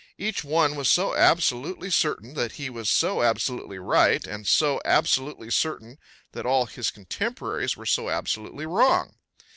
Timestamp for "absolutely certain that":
1.15-2.53, 4.83-6.43